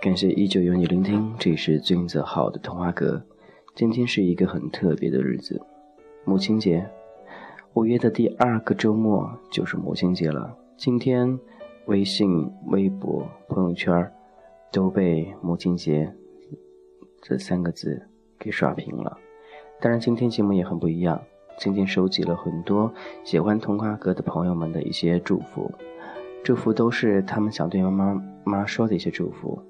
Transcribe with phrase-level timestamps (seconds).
[0.00, 3.22] 感谢依旧有你聆听，这里是君子好的童话阁。
[3.74, 5.60] 今天是一个很特别的日子，
[6.24, 6.84] 母亲节。
[7.74, 10.54] 五月的第二个周末就是母亲节了。
[10.76, 11.38] 今天，
[11.86, 14.12] 微信、微博、朋友圈
[14.72, 16.12] 都被“母亲节”
[17.22, 18.08] 这三个字
[18.38, 19.16] 给刷屏了。
[19.80, 21.22] 当然，今天节目也很不一样。
[21.58, 22.92] 今天收集了很多
[23.24, 25.70] 喜欢童话阁的朋友们的一些祝福，
[26.42, 29.60] 祝福都是他们想对妈妈妈说的一些祝福。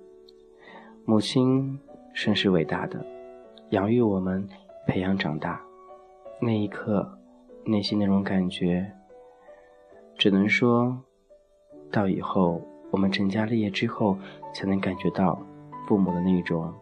[1.05, 1.79] 母亲
[2.15, 3.05] 甚是伟大的，
[3.71, 4.49] 养育我们，
[4.87, 5.61] 培养长大。
[6.41, 7.19] 那一刻，
[7.65, 8.91] 内心那种感觉，
[10.17, 10.97] 只能说，
[11.91, 14.17] 到以后我们成家立业之后，
[14.55, 15.41] 才能感觉到
[15.87, 16.73] 父母的那种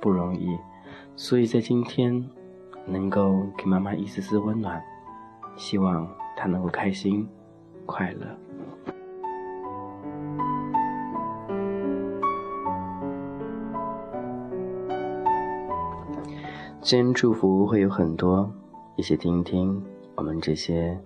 [0.00, 0.56] 不容易。
[1.16, 2.28] 所以在今天，
[2.90, 4.82] 能够给妈妈一丝丝温暖，
[5.56, 7.28] 希望她能够开心、
[7.84, 8.26] 快乐。
[16.80, 18.50] 今天祝福会有很多，
[18.96, 20.98] 一起听一听我们这些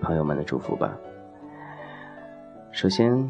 [0.00, 0.96] 朋友们的祝福吧。
[2.70, 3.28] 首先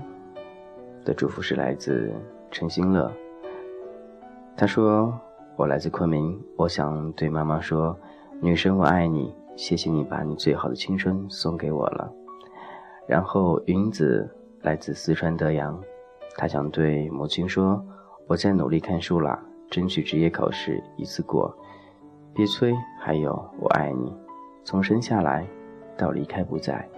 [1.07, 2.13] 的祝福是来自
[2.51, 3.11] 陈新乐，
[4.55, 5.19] 他说
[5.59, 7.99] ：“我来自昆明，我想对妈妈说，
[8.41, 12.09] 女神我爱你，谢谢你把你最好的青春送给我了。”
[13.09, 15.77] 然后云子来自四川德阳，
[16.37, 17.85] 他想对母亲说
[18.29, 19.37] ：“我在努力看书了。”
[19.69, 21.53] 争取职业考试一次过，
[22.33, 22.73] 别催。
[23.01, 24.17] 还有，我爱你，
[24.63, 25.45] 从生下来
[25.97, 26.89] 到离开不在。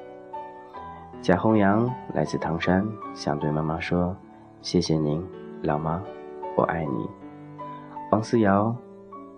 [1.22, 4.14] 贾红阳来自唐山，想对妈妈说
[4.60, 5.26] ：“谢谢您，
[5.62, 6.02] 老妈，
[6.58, 7.08] 我爱你。”
[8.10, 8.74] 王思瑶、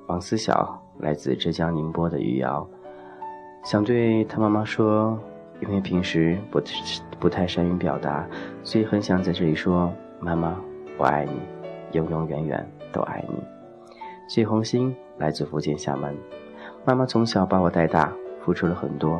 [0.07, 2.67] 王思晓来自浙江宁波的余姚，
[3.65, 5.19] 想对他妈妈说
[5.61, 6.61] ：“因为平时不
[7.21, 8.27] 不太善于表达，
[8.63, 10.57] 所以很想在这里说，妈妈，
[10.97, 11.33] 我爱你，
[11.93, 13.43] 永永远远。”都爱你，
[14.29, 16.15] 谢红星来自福建厦门。
[16.85, 18.13] 妈妈从小把我带大，
[18.43, 19.19] 付出了很多，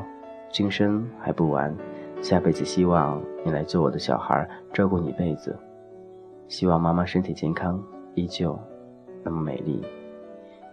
[0.51, 1.75] 今生还不完，
[2.21, 5.59] 下辈子希望你来做我的小孩，照顾你一辈子。
[6.49, 7.83] 希望妈妈身体健康，
[8.15, 8.59] 依旧
[9.23, 9.83] 那么美丽。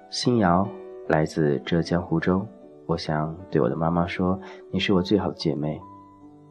[0.10, 0.68] 新瑶
[1.08, 2.46] 来自浙江湖州，
[2.86, 4.40] 我想对我的妈妈说，
[4.72, 5.80] 你是我最好的姐妹。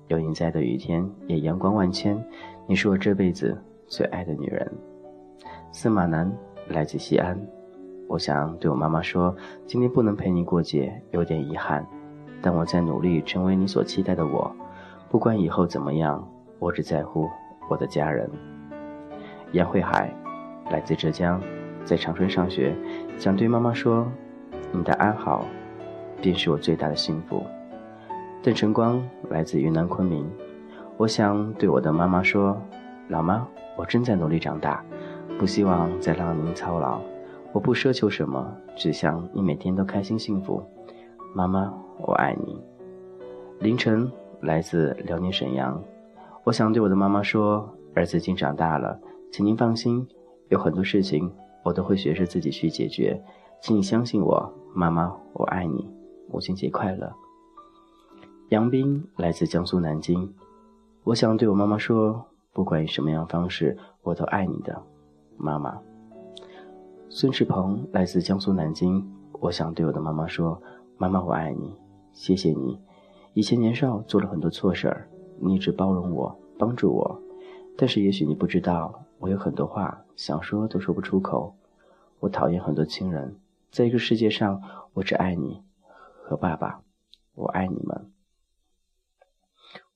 [0.06, 2.18] 有你在的雨天也阳光万千，
[2.66, 3.56] 你是我这辈子
[3.86, 4.70] 最爱的女人。
[5.70, 6.32] 司马南
[6.68, 7.38] 来自西安，
[8.06, 11.86] 我想对我妈妈说：今天不能陪你过节，有点遗憾，
[12.40, 14.50] 但我在努力成为你所期待的我。
[15.10, 16.26] 不管以后怎么样，
[16.58, 17.28] 我只在乎
[17.68, 18.30] 我的家人。
[19.52, 20.10] 杨慧海
[20.70, 21.38] 来自浙江，
[21.84, 22.74] 在长春上学，
[23.16, 24.06] 想对妈妈说：
[24.72, 25.44] 你的安好，
[26.20, 27.44] 便是我最大的幸福。
[28.42, 30.24] 邓晨光来自云南昆明，
[30.96, 32.60] 我想对我的妈妈说：
[33.08, 33.46] 老妈，
[33.76, 34.84] 我正在努力长大。
[35.38, 37.00] 不希望再让您操劳，
[37.52, 40.60] 我不奢求什么，只想你每天都开心幸福。
[41.32, 42.60] 妈妈，我爱你。
[43.60, 45.80] 凌晨来自辽宁沈阳，
[46.42, 48.98] 我想对我的妈妈说：儿子已经长大了，
[49.30, 50.04] 请您放心，
[50.48, 51.32] 有很多事情
[51.64, 53.22] 我都会学着自己去解决，
[53.60, 54.52] 请你相信我。
[54.74, 55.88] 妈妈，我爱你，
[56.30, 57.12] 母亲节快乐。
[58.50, 60.34] 杨斌来自江苏南京，
[61.04, 64.82] 我想对我妈妈说：不管以什么样方式，我都爱你的。
[65.36, 65.78] 妈妈，
[67.08, 69.06] 孙世鹏来自江苏南京。
[69.40, 70.60] 我想对我的妈妈说
[70.98, 71.72] ：“妈妈，我爱你，
[72.12, 72.80] 谢谢你。
[73.34, 75.08] 以前年少做了很多错事儿，
[75.38, 77.22] 你一直包容我，帮助我。
[77.80, 81.54] 但是也许你不知道，我有很多话想说都说不出口。
[82.18, 83.38] 我讨厌很多亲人，
[83.70, 84.60] 在一个世界上，
[84.94, 85.62] 我只爱你
[86.24, 86.82] 和爸爸。
[87.36, 88.10] 我爱你们。”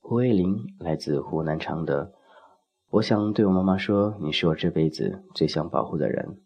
[0.00, 2.12] 胡卫林来自湖南常德。
[2.90, 6.38] 我想对我妈妈说：“你是我这辈子最想保护的人。”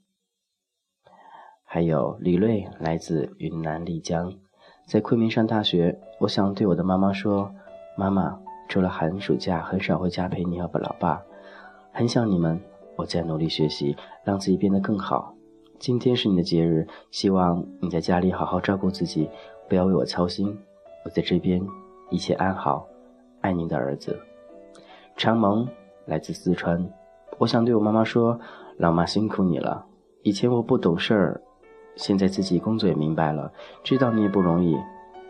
[1.69, 4.33] 还有李瑞来自云南丽江，
[4.87, 6.01] 在昆明上大学。
[6.21, 7.53] 我想对我的妈妈说
[7.99, 11.23] ：“妈妈，除了寒暑假，很少回家陪你和老爸，
[11.97, 12.61] 很想你们。
[12.95, 15.35] 我在努力学习，让自己变得更好。
[15.79, 19.31] 今天是你的节日，希望你在家里好好照顾自己，
[19.67, 20.55] 不要为我操心。
[21.07, 21.59] 我在这边
[22.11, 22.87] 一切安好，
[23.41, 24.15] 爱你的儿子，
[25.17, 25.67] 长蒙。”
[26.05, 26.87] 来自四川，
[27.39, 28.39] 我想对我妈妈说
[28.77, 29.87] ：“老妈辛苦你了。
[30.23, 31.41] 以前我不懂事儿，
[31.97, 33.51] 现在自己工作也明白了，
[33.83, 34.77] 知道你也不容易。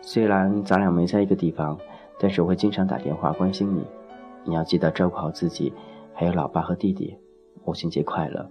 [0.01, 1.79] 虽然咱俩没在一个地方，
[2.19, 3.85] 但是我会经常打电话关心你。
[4.43, 5.73] 你要记得照顾好自己，
[6.19, 7.15] 还有老爸和弟弟。
[7.63, 8.49] 母亲节快乐。”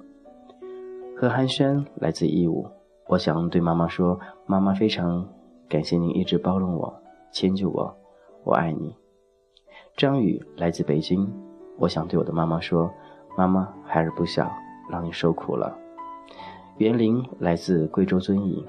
[1.19, 2.65] 何寒轩来自义乌，
[3.09, 5.29] 我想对妈妈说：“妈妈非常
[5.69, 6.95] 感谢您一直包容我、
[7.33, 7.93] 迁就我，
[8.45, 8.95] 我爱你。
[9.97, 11.29] 张宇来自北京，
[11.77, 12.89] 我想对我的妈妈说：
[13.37, 14.49] 妈妈孩儿不小，
[14.89, 15.77] 让你受苦了。
[16.77, 18.65] 袁林来自贵州遵义，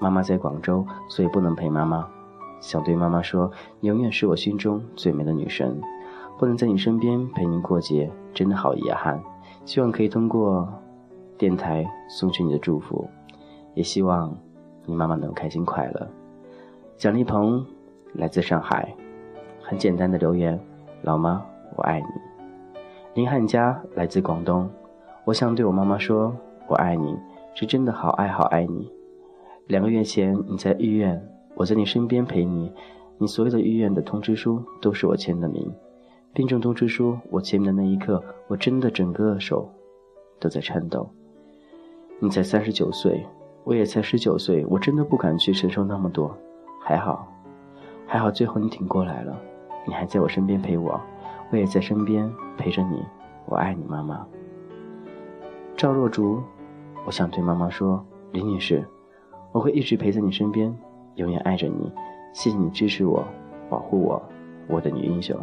[0.00, 2.10] 妈妈在广州，所以不能陪妈妈。
[2.58, 5.78] 想对妈妈说：你永远是我心中最美的女神，
[6.38, 9.22] 不能在你身边陪您过节，真的好遗憾。
[9.64, 10.68] 希望可以通过
[11.38, 13.08] 电台送去你的祝福，
[13.74, 14.36] 也希望
[14.84, 16.08] 你妈妈能开心快乐。
[16.96, 17.64] 蒋丽鹏
[18.12, 18.94] 来自上海，
[19.62, 20.58] 很简单的留言：
[21.02, 21.42] 老妈，
[21.76, 22.06] 我爱你。
[23.14, 24.68] 林汉佳来自广东，
[25.24, 26.34] 我想对我妈妈说：
[26.66, 27.16] 我爱你，
[27.54, 28.90] 是真的好爱好爱你。
[29.66, 32.70] 两个月前你在医院，我在你身边陪你，
[33.18, 35.72] 你所有的医院的通知书都是我签的名。
[36.34, 39.70] 病重通知书，我签名的那一刻，我真的整个手
[40.40, 41.08] 都在颤抖。
[42.18, 43.24] 你才三十九岁，
[43.62, 46.36] 我也才十九岁，我真的不敢去承受那么多。
[46.82, 47.28] 还好，
[48.04, 49.40] 还好，最后你挺过来了，
[49.86, 51.00] 你还在我身边陪我，
[51.52, 52.28] 我也在身边
[52.58, 53.00] 陪着你。
[53.46, 54.26] 我爱你，妈妈。
[55.76, 56.42] 赵若竹，
[57.06, 58.84] 我想对妈妈说，李女士，
[59.52, 60.76] 我会一直陪在你身边，
[61.14, 61.92] 永远爱着你。
[62.32, 63.24] 谢谢你支持我，
[63.70, 64.20] 保护我，
[64.66, 65.38] 我的女英雄。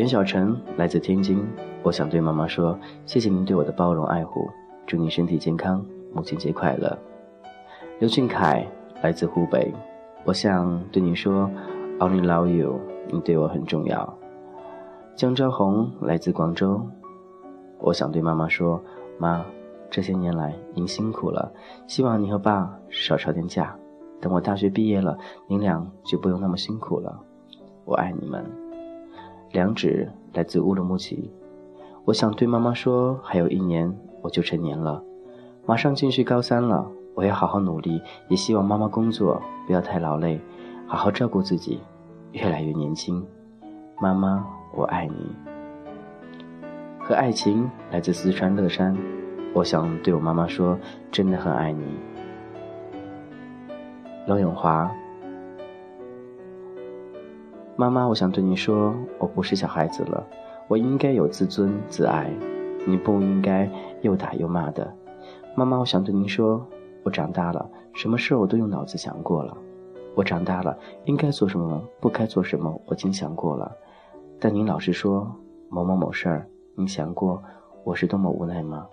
[0.00, 1.46] 袁小晨来自天津，
[1.82, 2.74] 我想对妈妈说：
[3.04, 4.48] 谢谢您对我的包容爱护，
[4.86, 6.98] 祝您身体健康，母亲节快乐。
[7.98, 8.66] 刘俊凯
[9.02, 9.70] 来自湖北，
[10.24, 11.50] 我想对你说
[11.98, 14.18] ：Only love you，你对我很重要。
[15.14, 16.80] 江昭红来自广州，
[17.78, 18.82] 我想对妈妈说：
[19.18, 19.44] 妈，
[19.90, 21.52] 这些年来您辛苦了，
[21.86, 23.76] 希望你和爸少吵点架，
[24.18, 27.20] 等我大学毕业了，您俩就不用那么辛苦了。
[27.84, 28.59] 我爱你们。
[29.52, 31.28] 两指来自乌鲁木齐，
[32.04, 33.92] 我想对妈妈说：还有一年
[34.22, 35.02] 我就成年了，
[35.66, 40.40] 马上进去高三了，我要好好努力，也希望妈妈工作不要太劳累，
[40.86, 41.80] 好好照顾自己，
[42.30, 43.26] 越来越年轻。
[44.00, 45.34] 妈妈，我爱你。
[47.00, 48.96] 和爱情来自四川乐山，
[49.52, 50.78] 我想对我妈妈说：
[51.10, 51.84] 真的很爱你。
[54.28, 54.88] 罗永华。
[57.80, 60.22] 妈妈，我想对你说，我不是小孩子了，
[60.68, 62.30] 我应该有自尊自爱，
[62.86, 63.66] 你不应该
[64.02, 64.94] 又打又骂的。
[65.56, 66.62] 妈妈，我想对您说，
[67.04, 69.56] 我长大了，什么事我都用脑子想过了。
[70.14, 73.74] 我长大了，应该做什么，不该做什么，我已经想过了。
[74.38, 75.34] 但您老是说
[75.70, 77.42] 某某某事儿，您想过
[77.82, 78.88] 我是多么无奈吗？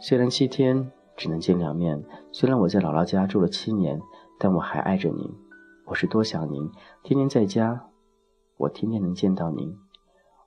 [0.00, 2.02] 虽然七天只能见两面，
[2.32, 4.00] 虽然我在姥姥家住了七年，
[4.36, 5.32] 但我还爱着您。
[5.86, 6.70] 我是多想您，
[7.02, 7.88] 天天在家，
[8.56, 9.76] 我天天能见到您。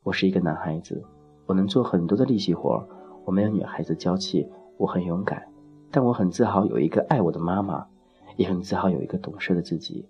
[0.01, 1.03] 我是一个男孩子，
[1.45, 2.83] 我能做很多的力气活，
[3.23, 5.47] 我没有女孩子娇气，我很勇敢，
[5.91, 7.87] 但我很自豪有一个爱我的妈妈，
[8.35, 10.09] 也很自豪有一个懂事的自己。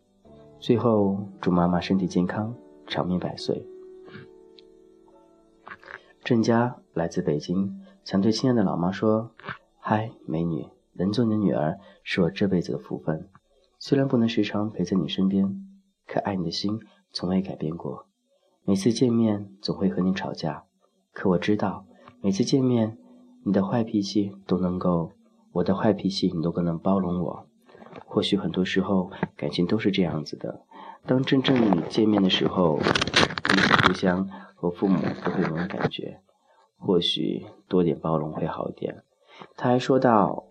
[0.59, 3.67] 最后，祝妈妈身体健康，长命百岁。
[6.23, 9.31] 郑佳来自北京，想对亲爱的老妈说
[9.77, 13.29] ：“嗨，美女，能做你的女儿，是我这辈子的福分。”
[13.79, 15.63] 虽然不能时常陪在你身边，
[16.07, 16.79] 可爱你的心
[17.11, 18.07] 从未改变过。
[18.63, 20.63] 每次见面总会和你吵架，
[21.13, 21.85] 可我知道，
[22.19, 22.97] 每次见面，
[23.45, 25.11] 你的坏脾气都能够，
[25.53, 27.47] 我的坏脾气你都更能包容我。
[28.05, 30.65] 或许很多时候感情都是这样子的，
[31.05, 36.19] 当真正见面的时候，彼此互相和父母都会有种感觉。
[36.77, 39.03] 或许多点包容会好一点。
[39.55, 40.46] 他还说到。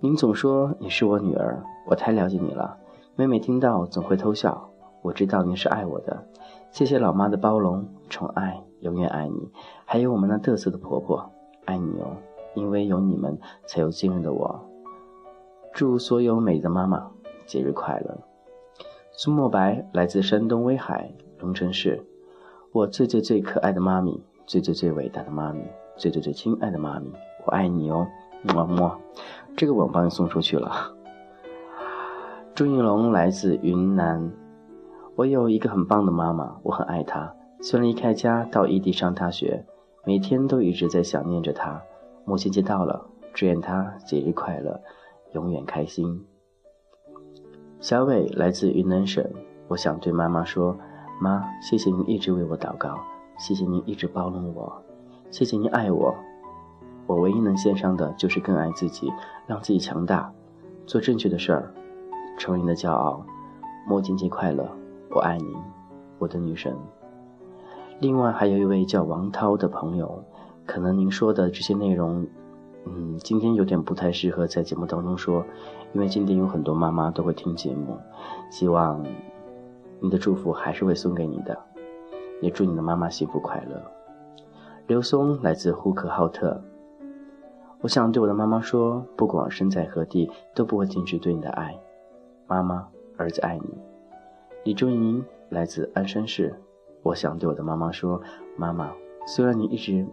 [0.00, 2.78] 您总说你是我女儿，我太了解你了。
[3.16, 4.70] 每每听到，总会偷笑。
[5.02, 6.24] 我知道您是爱我的。
[6.70, 9.50] 谢谢老妈的包容宠爱，永远爱你。
[9.84, 11.28] 还有我们那嘚瑟的婆婆，
[11.64, 12.12] 爱你哦。
[12.54, 14.60] 因为有你们，才有今日的我。
[15.72, 17.10] 祝所有美的妈妈
[17.44, 18.18] 节日快乐。
[19.10, 22.06] 苏墨白来自山东威海龙城市，
[22.70, 25.60] 我最最最可爱的妈咪，最最最伟大的妈咪，
[25.96, 27.10] 最最最亲爱的妈咪，
[27.44, 28.06] 我爱你哦。
[28.44, 28.96] 么么，
[29.58, 30.94] 这个我帮你送出去了。
[32.54, 34.30] 朱应龙来自云南，
[35.16, 37.34] 我有一个很棒的妈妈，我很爱她。
[37.60, 39.66] 虽然离开家到异地上大学，
[40.04, 41.82] 每天都一直在想念着她。
[42.24, 44.80] 母亲节到了，祝愿她节日快乐，
[45.32, 46.24] 永远开心。
[47.80, 49.28] 小伟来自云南省，
[49.66, 50.78] 我想对妈妈说：
[51.20, 52.96] 妈，谢谢您一直为我祷告，
[53.36, 54.80] 谢谢您一直包容我，
[55.32, 56.14] 谢谢您爱我。
[57.08, 59.10] 我唯一能献上的就是更爱自己，
[59.46, 60.30] 让自己强大，
[60.86, 61.72] 做正确的事儿，
[62.36, 63.24] 成为您的骄傲。
[63.86, 64.70] 母亲节快乐，
[65.10, 65.56] 我爱你，
[66.18, 66.76] 我的女神。
[67.98, 70.22] 另外还有一位叫王涛的朋友，
[70.66, 72.26] 可能您说的这些内容，
[72.84, 75.42] 嗯，今天有点不太适合在节目当中说，
[75.94, 77.96] 因为今天有很多妈妈都会听节目，
[78.50, 79.02] 希望
[80.00, 81.58] 你的祝福还是会送给你的，
[82.42, 83.82] 也祝你的妈妈幸福快乐。
[84.86, 86.62] 刘松来自呼和浩特，
[87.80, 91.78] 我想对我的妈妈说，不管身在何地，都不会停止对你的爱，
[92.48, 93.78] 妈妈，儿子爱你。
[94.64, 96.54] 李忠莹来自鞍山市，
[97.04, 98.20] 我想对我的妈妈说，
[98.56, 98.90] 妈妈，
[99.26, 100.04] 虽然你一直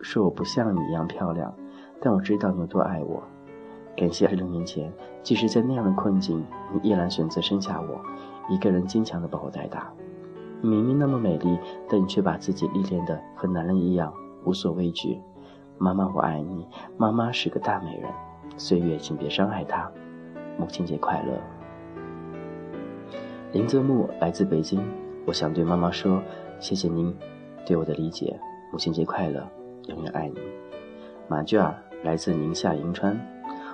[0.00, 1.54] 说我不像你一样漂亮。
[2.00, 3.22] 但我知道你有多爱我，
[3.96, 4.92] 感谢二十六年前，
[5.22, 7.98] 即使在那样的困境，你依然选择生下我，
[8.52, 9.90] 一个人坚强的把我带大。
[10.60, 14.12] 明明那么美丽，但你却把自己历练的和男人一样
[14.44, 15.18] 无所畏惧。
[15.78, 16.66] 妈妈，我爱你。
[16.96, 18.10] 妈妈是个大美人，
[18.56, 19.90] 岁月请别伤害她。
[20.58, 21.32] 母亲节快乐。
[23.52, 24.82] 林泽木来自北京，
[25.26, 26.22] 我想对妈妈说，
[26.58, 27.14] 谢谢您
[27.66, 28.38] 对我的理解。
[28.72, 29.46] 母亲节快乐，
[29.88, 30.38] 永远爱你。
[31.28, 31.74] 马娟儿。
[32.04, 33.18] 来自宁夏银川，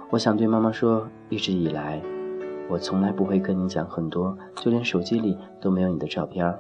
[0.09, 2.01] 我想对妈妈说，一直以来，
[2.69, 6.57] 我从来不会跟你讲很多，就连手机里都没有你的照片。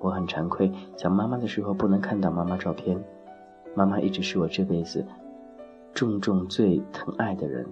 [0.00, 3.02] 我很惭愧，讲妈妈的时候不能看到妈妈照片。
[3.74, 5.04] 妈妈一直是我这辈子
[5.94, 7.66] 重重最疼爱的人，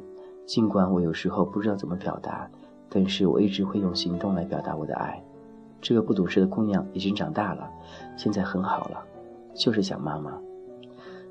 [0.45, 2.49] 尽管我有时候不知道怎么表达，
[2.89, 5.23] 但是我一直会用行动来表达我的爱。
[5.81, 7.71] 这个不懂事的姑娘已经长大了，
[8.17, 9.03] 现在很好了，
[9.55, 10.33] 就是想妈妈。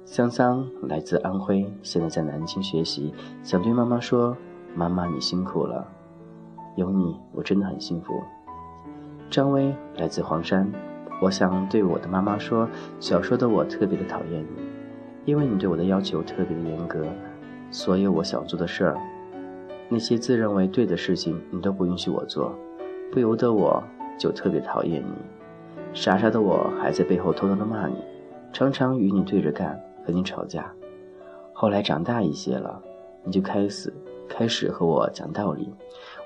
[0.05, 4.37] 桑桑来自安徽，现在在南京学习，想对妈妈说
[4.75, 5.87] ：“妈妈，你辛苦了，
[6.75, 8.21] 有你，我真的很幸福。”
[9.31, 10.71] 张威来自黄山，
[11.21, 12.69] 我想对我的妈妈说
[12.99, 14.61] ：“小时候的我特别的讨厌你，
[15.25, 17.05] 因为你对我的要求特别的严格，
[17.71, 18.97] 所有我想做的事儿，
[19.89, 22.53] 那些自认为对的事情，你都不允许我做，
[23.11, 23.83] 不由得我
[24.17, 25.13] 就特别讨厌你。
[25.93, 27.95] 傻傻的我还在背后偷偷的骂你，
[28.51, 30.71] 常常与你对着干。”和你吵架，
[31.51, 32.79] 后来长大一些了，
[33.23, 33.91] 你就开始
[34.29, 35.73] 开始和我讲道理，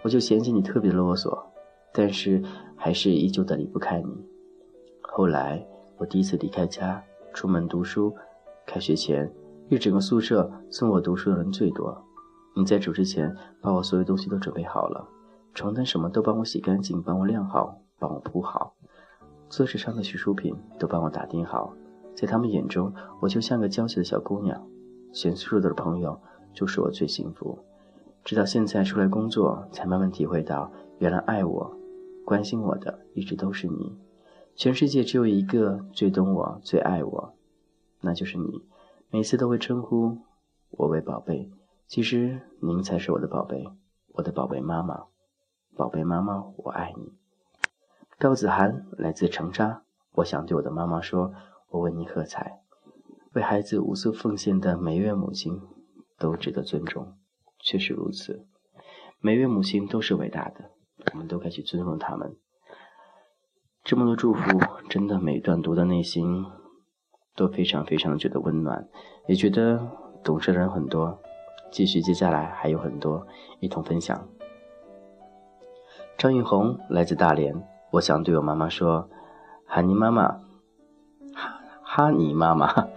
[0.02, 1.46] 我就嫌弃你特别啰嗦，
[1.94, 2.44] 但是
[2.76, 4.29] 还是依旧的离不开你。
[5.12, 5.66] 后来
[5.98, 8.16] 我第一次离开家出门读书，
[8.66, 9.30] 开学前
[9.68, 11.98] 一整个宿舍送我读书的人最多，
[12.56, 15.06] 你在走之前把我所有东西都准备好了，
[15.56, 18.76] 床单什么都帮我洗干净，帮我晾好，帮我铺好，
[19.50, 21.74] 桌子上的洗漱品都帮我打点好。
[22.16, 24.62] 在他们眼中，我就像个娇气的小姑娘，
[25.12, 26.18] 选宿舍的朋友
[26.54, 27.58] 就是我最幸福。
[28.24, 31.76] 直到现在出来工作，才慢慢体会到，原来爱我、
[32.24, 33.98] 关心我的一直都是你。
[34.60, 37.34] 全世界只有一个最懂我、最爱我，
[38.02, 38.66] 那就是你。
[39.10, 40.18] 每次都会称呼
[40.72, 41.50] 我为宝贝，
[41.88, 43.70] 其实您才是我的宝贝，
[44.16, 45.06] 我的宝贝妈妈。
[45.78, 47.14] 宝贝妈妈，我爱你。
[48.18, 49.84] 高子涵来自长沙，
[50.16, 51.34] 我想对我的妈妈说。
[51.70, 52.60] 我为你喝彩，
[53.32, 55.62] 为孩子无私奉献的每一位母亲
[56.18, 57.14] 都值得尊重，
[57.60, 58.46] 确实如此。
[59.22, 60.72] 每一位母亲都是伟大的，
[61.14, 62.36] 我们都该去尊重他们。
[63.90, 64.42] 这么多祝福，
[64.88, 66.46] 真的每段读的内心
[67.36, 68.88] 都非常非常觉得温暖，
[69.26, 69.82] 也觉得
[70.24, 71.18] 懂事的人很多。
[71.72, 73.26] 继续，接下来还有很多
[73.60, 74.28] 一同分享。
[76.20, 79.10] 张云红来自大连，我想对我妈妈说
[79.66, 80.40] ：“哈尼妈妈。”
[81.34, 82.90] 哈哈尼妈妈，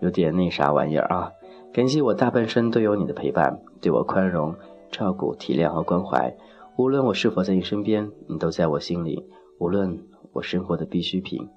[0.00, 1.32] 有点那啥玩意儿啊！
[1.72, 4.54] 感谢我大半生都有你的陪伴，对我宽容、
[4.92, 6.36] 照顾、体谅和关怀。
[6.76, 9.28] 无论我是否在你身边，你都在我心里。
[9.58, 11.48] 无论我生活的必需品，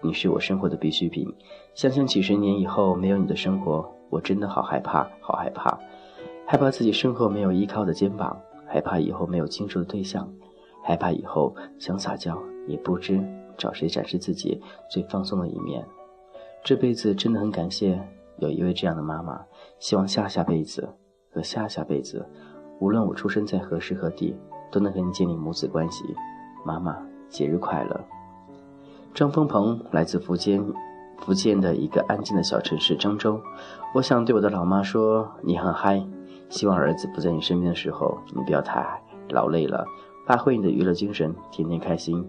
[0.00, 1.26] 你是我生活的必需品。
[1.74, 5.76] 想想几十年以后没有你的生活，我真的好害怕，好害怕，
[6.46, 10.32] 害怕自己身后没有依靠的肩膀，害怕以后没有倾诉的对象，
[10.84, 13.20] 害怕以后想撒娇也不知
[13.58, 15.84] 找谁展示自己最放松的一面。
[16.62, 18.00] 这辈子真的很感谢
[18.38, 19.44] 有一位这样的妈妈，
[19.80, 20.88] 希望下下辈子
[21.32, 22.24] 和下下辈子，
[22.78, 24.36] 无论我出生在何时何地，
[24.70, 26.04] 都能和你建立母子关系。
[26.64, 26.96] 妈妈，
[27.28, 28.00] 节日快乐！
[29.12, 30.64] 张峰鹏来自福建，
[31.18, 33.40] 福建的一个安静的小城市漳州。
[33.94, 36.04] 我想对我的老妈说，你很嗨，
[36.48, 38.84] 希望儿子不在你身边的时候，你不要太
[39.30, 39.86] 劳累了，
[40.26, 42.28] 发挥你的娱乐精神，天天开心。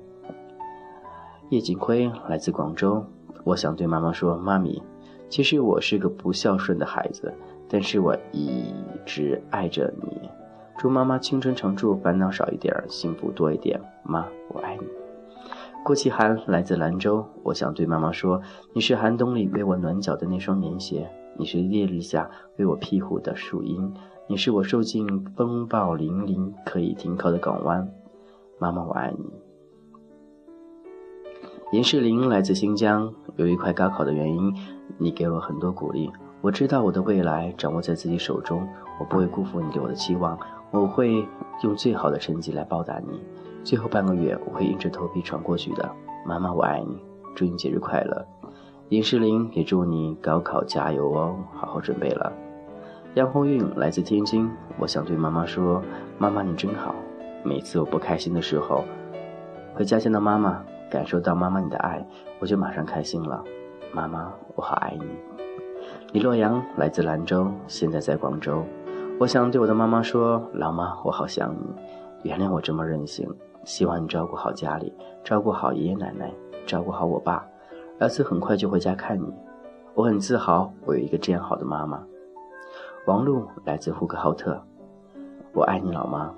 [1.49, 3.03] 叶景辉来自广州。
[3.43, 4.81] 我想对妈妈说：“妈咪，
[5.29, 7.31] 其实我是个不孝顺的孩子，
[7.69, 8.73] 但是我一
[9.05, 10.27] 直爱着你。
[10.77, 13.79] 祝妈妈青春常驻，烦恼少一点，幸福多一点。
[14.03, 14.25] 妈，
[14.55, 14.83] 我爱你。”
[15.83, 17.23] 郭启涵来自兰州。
[17.43, 18.41] 我想对妈妈说
[18.73, 21.07] ：“你是寒冬里为我暖脚的那双棉鞋，
[21.37, 23.93] 你是烈日下为我庇护的树荫，
[24.27, 27.87] 你是我受尽风暴凛凛可以停靠的港湾。
[28.57, 29.25] 妈妈，我爱你。”
[31.71, 34.55] 严世林来自新疆，由于快高考的原因，
[34.97, 36.11] 你给我很多鼓励。
[36.41, 38.67] 我知道我的未来掌握在自己手中，
[38.99, 40.37] 我不会辜负你对我的期望，
[40.71, 41.27] 我会
[41.63, 43.19] 用最好的成绩来报答你。
[43.65, 45.89] 最后半个月，我会硬着头皮闯过去的。
[46.23, 47.03] 妈妈，我爱你，
[47.33, 48.23] 祝你节日快乐。
[48.89, 52.31] 尹诗林也祝你高考加油哦，好好准备了。
[53.15, 55.81] 杨红运来自天津，我想对妈妈说，
[56.19, 56.93] 妈妈你真好。
[57.43, 58.83] 每次我不开心的时候，
[59.73, 62.05] 回家见到妈妈，感受到妈妈你的爱，
[62.39, 63.43] 我就马上开心了。
[63.91, 65.05] 妈妈，我好爱你。
[66.13, 68.63] 李洛阳来自兰州，现在在广州。
[69.19, 73.27] 我想对我的妈妈说，老妈，我好想你，原谅我这么任性。
[73.65, 74.93] 希望你照顾好家里，
[75.23, 76.31] 照顾好爷爷奶奶，
[76.65, 77.45] 照顾好我爸。
[77.99, 79.33] 儿子很快就回家看你，
[79.93, 82.01] 我很自豪，我有一个这样好的妈妈。
[83.07, 84.61] 王璐来自呼和浩特，
[85.53, 86.33] 我爱你，老妈。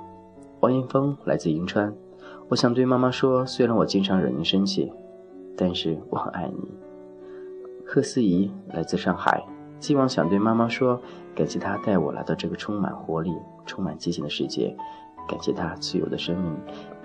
[0.62, 1.93] 王艳峰来自银川，
[2.50, 4.91] 我想对妈妈说，虽然我经常惹您生气，
[5.55, 6.67] 但是我很爱你。
[7.86, 9.43] 贺思怡来自上海，
[9.79, 11.00] 希望想对妈妈说，
[11.36, 13.34] 感谢她带我来到这个充满活力、
[13.65, 14.75] 充满激情的世界，
[15.27, 16.55] 感谢她自由的生命，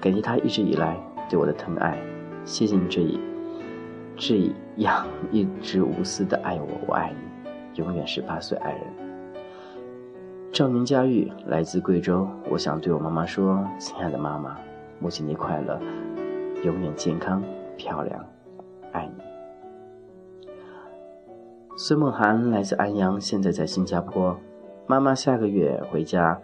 [0.03, 0.97] 感谢她一直以来
[1.31, 1.97] 对我的疼爱，
[2.45, 3.21] 谢谢你这一
[4.17, 8.83] 这样一直无私的爱我，我爱你，永远十八岁爱人。
[10.53, 14.57] 赵明佳玉来自贵州，我想对我妈妈说，亲爱的妈妈，
[14.99, 15.81] 母亲节快乐，
[16.65, 17.41] 永远健康
[17.77, 18.27] 漂亮，
[18.91, 19.23] 爱你。
[21.77, 24.37] 孙梦涵来自安阳，现在在新加坡。
[24.89, 26.41] 妈妈下个月回家。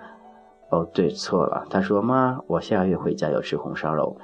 [0.71, 1.67] 哦，对，错了。
[1.71, 4.19] 他说：“妈，我下个月回家要吃红烧肉，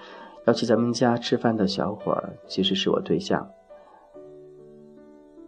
[0.46, 3.48] 要去咱们家吃饭的小伙儿其实是我对象。”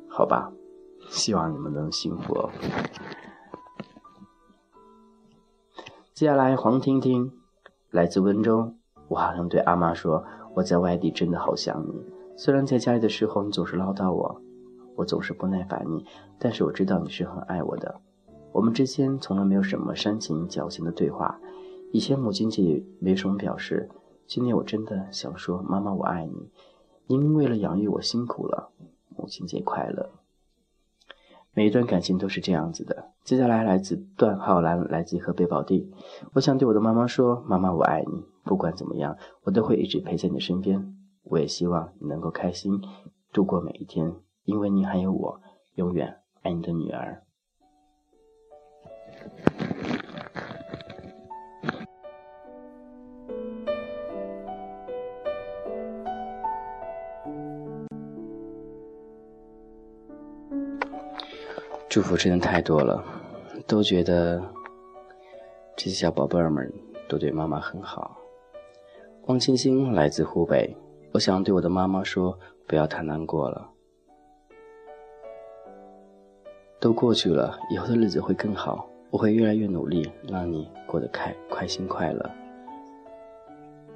[0.08, 0.50] 好吧，
[1.08, 2.50] 希望你们能幸福哦。
[6.14, 7.30] 接下来，黄婷婷
[7.90, 8.72] 来自温州，
[9.08, 10.24] 我好像对阿妈说
[10.56, 12.06] ：“我在外地真的好想你。
[12.36, 14.40] 虽然在家里的时候你总是唠叨我。”
[14.96, 16.06] 我总是不耐烦你，
[16.38, 18.00] 但是我知道你是很爱我的。
[18.56, 21.38] 我们之间从来没有什么煽情矫情的对话。
[21.92, 23.90] 以前母亲节也没什么表示，
[24.26, 26.50] 今天我真的想说，妈妈我爱你。
[27.06, 28.70] 您为了养育我辛苦了，
[29.14, 30.08] 母亲节快乐。
[31.52, 33.10] 每一段感情都是这样子的。
[33.24, 35.92] 接下来来自段浩然，来自河北保地。
[36.32, 40.96] 我想对我的妈妈说，妈妈我爱你，不管怎么样，我都会一直陪在你身边。
[41.24, 42.80] 我也希望你能够开心
[43.34, 44.14] 度过每一天。
[44.44, 45.42] 因为你还有我，
[45.74, 47.25] 永远爱你的女儿。
[61.96, 63.02] 祝福真的太多了，
[63.66, 64.38] 都觉得
[65.74, 66.70] 这些小宝贝儿们
[67.08, 68.18] 都对妈妈很好。
[69.28, 70.76] 汪清清来自湖北，
[71.12, 73.70] 我想对我的妈妈说：不要太难过了。
[76.78, 78.86] 都过去了，以后的日子会更好。
[79.08, 82.30] 我会越来越努力，让你过得开开心快乐。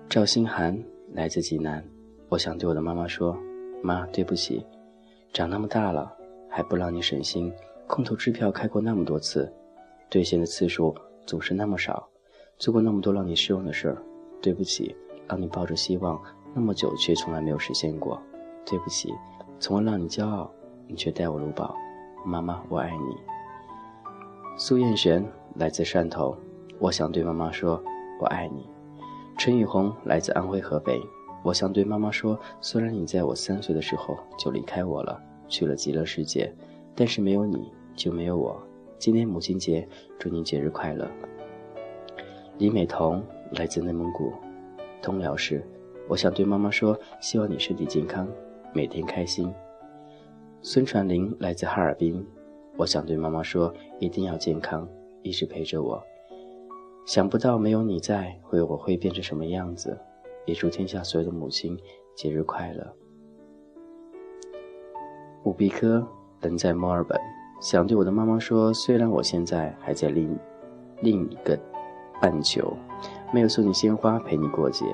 [0.09, 0.83] 赵心涵
[1.13, 1.85] 来自济南，
[2.31, 3.37] 我想对我的妈妈说
[3.85, 4.65] ：“妈，对不起，
[5.35, 6.11] 长那么大了
[6.49, 7.53] 还不让你省心，
[7.91, 9.53] 空头支票开过那么多次，
[10.09, 10.95] 兑现的次数
[11.27, 12.09] 总是那么少，
[12.57, 14.01] 做过那么多让你失望的事儿，
[14.41, 14.95] 对不起，
[15.27, 16.23] 让你抱着希望
[16.55, 18.23] 那么久却从来没有实现过，
[18.65, 19.13] 对不起，
[19.59, 20.49] 从而让你骄傲，
[20.87, 21.75] 你却待我如宝。”
[22.25, 23.17] 妈妈，我爱你。
[24.57, 25.27] 苏艳璇
[25.57, 26.37] 来自汕头，
[26.79, 27.83] 我想对妈妈说，
[28.21, 28.69] 我爱你。
[29.37, 31.01] 陈雨红来自安徽合肥，
[31.43, 36.55] 我想对妈妈说，虽然你在我三岁的时候就离开我了，去了极乐世界，
[36.95, 38.59] 但是没有你就没有我。
[38.99, 39.87] 今天母亲节，
[40.19, 41.07] 祝您节日快乐。
[42.57, 44.33] 李美彤来自内蒙古，
[45.03, 45.63] 通辽市，
[46.09, 48.27] 我想对妈妈说，希望你身体健康，
[48.73, 49.53] 每天开心。
[50.63, 52.27] 孙传林来自哈尔滨，
[52.79, 54.89] 我想对妈妈说，一定要健康，
[55.21, 56.03] 一直陪着我。
[57.05, 59.99] 想不到没有你在，会我会变成什么样子？
[60.47, 61.79] 也祝天下所有的母亲
[62.17, 62.97] 节日快乐。
[65.45, 66.07] 伍必科
[66.41, 67.21] 人在墨尔本，
[67.61, 70.35] 想对我的妈妈说，虽然我现在还在另
[71.03, 71.59] 另一个
[72.21, 72.75] 半球，
[73.33, 74.85] 没有送你鲜花陪你过节。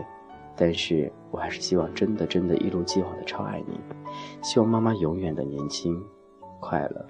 [0.58, 3.78] 但是我还是希望，真的真的，一如既往的超爱你。
[4.42, 6.02] 希望妈妈永远的年轻、
[6.58, 7.06] 快乐。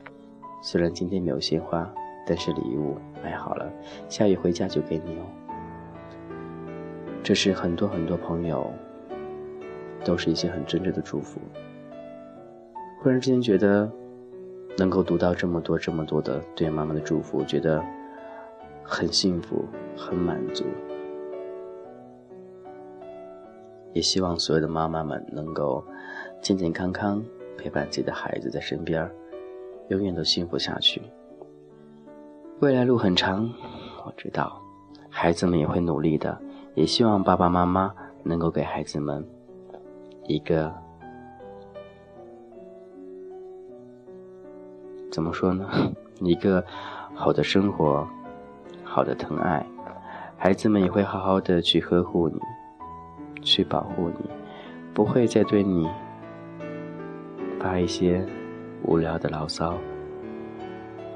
[0.61, 1.89] 虽然今天没有鲜花，
[2.27, 3.73] 但是礼物买好了，
[4.09, 5.23] 下雨回家就给你哦。
[7.23, 8.69] 这是很多很多朋友，
[10.05, 11.41] 都是一些很真挚的祝福。
[13.01, 13.89] 忽然之间觉得，
[14.79, 17.83] 能够读到这么多这么多的对妈妈的祝福，觉得
[18.83, 19.65] 很幸福，
[19.97, 20.65] 很满足。
[23.93, 25.83] 也希望所有的妈妈们能够
[26.43, 27.25] 健健康康
[27.57, 29.11] 陪伴自己的孩子在身边
[29.89, 31.01] 永远都幸福下去。
[32.61, 33.51] 未来路很长，
[34.05, 34.61] 我知道，
[35.09, 36.39] 孩子们也会努力的，
[36.75, 39.27] 也希望爸爸妈妈能够给孩子们
[40.27, 40.71] 一个
[45.17, 45.67] 怎么说呢？
[46.21, 46.63] 一个
[47.15, 48.07] 好的生活，
[48.85, 49.65] 好的疼爱，
[50.37, 52.39] 孩子们也会好好的去呵护你，
[53.41, 54.29] 去保护你，
[54.93, 55.89] 不会再对你
[57.59, 58.23] 发一些
[58.83, 59.79] 无聊的牢骚。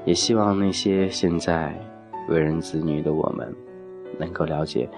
[0.03, 1.79] 也希望那些现在
[2.27, 3.55] 为人子女的我们，
[4.17, 4.89] 能够了解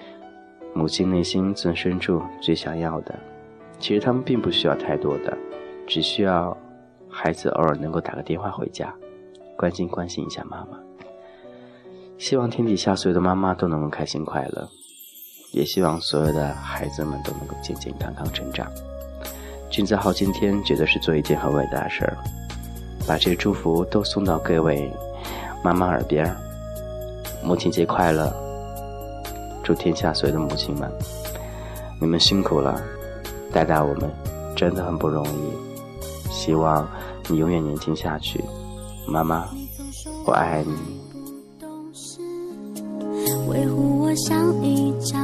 [0.74, 3.14] 母亲内心最深处最想要的。
[3.80, 5.38] 其实他们并不需要太多的，
[5.86, 6.58] 只需要
[7.14, 8.92] 孩子偶尔能够打个电话回家，
[9.56, 10.80] 关心关心一下妈妈。
[12.18, 14.68] 希望天底下所有的妈妈都能够开心快乐，
[15.52, 18.68] 也希望所有的孩子们都能够健健康康成长。
[19.70, 22.18] 君子好今天觉得是做一件很伟大的事儿。
[23.06, 24.90] 把这个祝福都送到各位
[25.64, 26.34] 妈妈耳边
[27.44, 28.34] 母亲节快乐！
[29.64, 30.90] 祝天下所有的母亲们，
[32.00, 32.82] 你们辛苦了，
[33.52, 34.10] 带大我们
[34.56, 36.32] 真的很不容易。
[36.32, 36.88] 希望
[37.30, 38.44] 你永远年轻下去，
[39.08, 39.48] 妈妈，
[40.26, 40.74] 我爱你。
[43.48, 45.23] 维护我像一张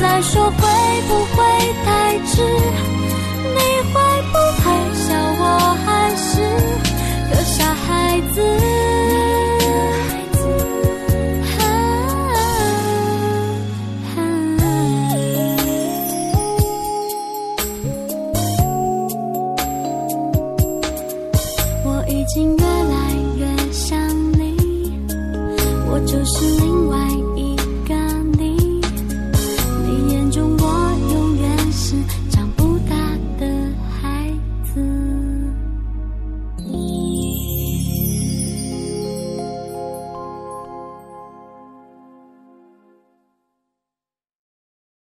[0.00, 0.58] 再说会
[1.08, 1.42] 不会
[1.84, 2.55] 太迟